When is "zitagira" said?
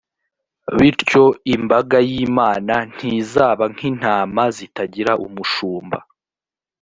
4.55-5.11